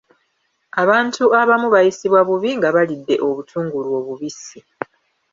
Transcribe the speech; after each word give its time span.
Abantu 0.81 1.23
abamu 1.41 1.67
bayisibwa 1.75 2.19
bubi 2.27 2.49
nga 2.57 2.69
balidde 2.75 3.15
obutungulu 3.27 3.89
obubisi. 3.99 4.59